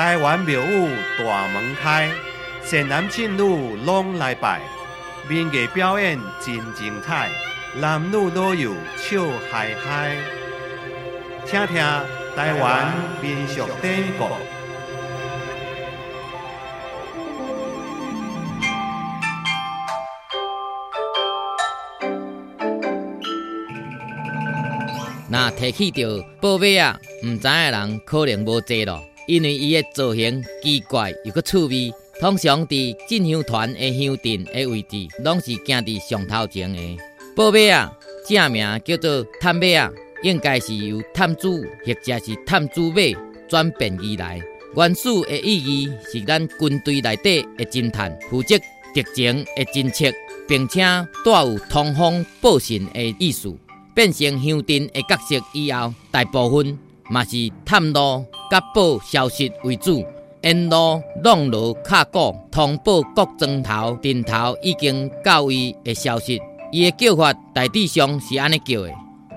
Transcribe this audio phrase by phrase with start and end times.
[0.00, 2.08] 台湾庙宇大门开，
[2.64, 4.62] 善男信女拢来拜，
[5.28, 7.28] 民艺表演真精彩，
[7.78, 10.16] 男女老幼笑嗨嗨。
[11.44, 11.76] 听听
[12.34, 14.24] 台湾民俗典故。
[25.28, 31.92] 那提起着宝贝啊，毋知的人可能无济咯，因为伊的造型奇怪又阁趣味。
[32.20, 36.98] 通常伫进香团的香阵的位置，拢是行伫上头前的。
[37.36, 37.96] 宝贝啊，
[38.28, 39.90] 正名叫做探马啊，
[40.24, 42.96] 应该是由探主或者是探主马
[43.48, 44.42] 转变而来。
[44.76, 48.58] 原始的意义是咱军队内底的侦探，负责
[48.92, 50.12] 敌情的侦测，
[50.46, 50.80] 并且
[51.24, 53.56] 带有通风报信的意思。
[53.94, 56.78] 变成乡镇的角色以后，大部分
[57.10, 60.04] 嘛是探路、甲报消息为主，
[60.42, 66.40] 沿路笼络卡鼓，通报各庄头、镇头已经到位的消息。
[66.70, 68.90] 伊的叫法大致上是安尼叫的：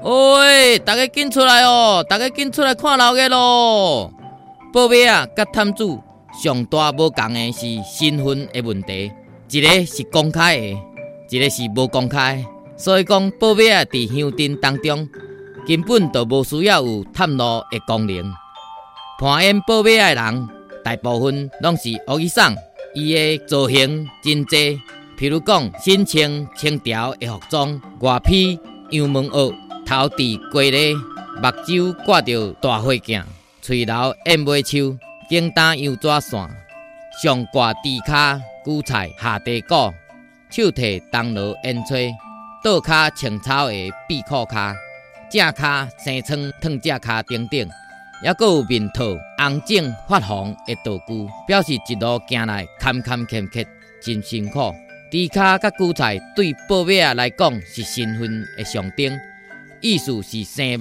[0.03, 2.05] 喂，大家紧出来哦！
[2.07, 4.13] 大家紧出来看老爷咯！
[4.71, 5.99] 报尾啊，甲探主
[6.43, 9.11] 上大无共的是身份的问题，
[9.49, 10.77] 一个是公开的，
[11.31, 12.45] 一个是无公开。
[12.77, 15.09] 所以讲，报马啊，伫乡镇当中
[15.67, 18.33] 根本就无需要有探路的功能。
[19.19, 20.49] 攀演宝马的人，
[20.83, 22.55] 大部分拢是学医生，
[22.93, 24.79] 伊的造型真济，
[25.17, 29.53] 譬如讲，身穿青条的服装，外披羊毛袄，
[29.85, 30.17] 头戴
[30.51, 33.23] 龟笠，目睭挂着大花镜，
[33.61, 34.97] 喙留燕尾秋，
[35.29, 36.49] 颈担羊爪线，
[37.21, 39.93] 上挂地卡韭菜下地果，
[40.49, 42.13] 手提东罗烟吹。
[42.63, 43.73] 倒骹穿草的
[44.07, 44.73] 背裤骹，
[45.33, 47.67] 正骹生疮烫正骹等等，
[48.23, 53.65] 还佫有面套红肿发红的道具，表示一路行来坎坎坷坷，
[53.99, 54.71] 真辛苦。
[55.11, 59.11] 猪骹甲韭菜对宝马来讲是身份的象征，
[59.81, 60.77] 意思是生肉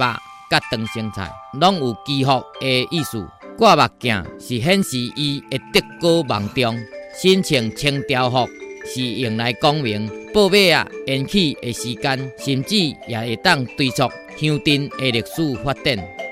[0.50, 3.26] 甲长生菜，拢有祈福的意思。
[3.56, 6.78] 挂目镜是显示伊的德高望重，
[7.18, 8.46] 身穿青条服。
[8.84, 12.76] 是用来讲明宝马啊延起的时间，甚至
[13.06, 14.10] 也会当追溯
[14.42, 16.31] 乡镇的历史发展。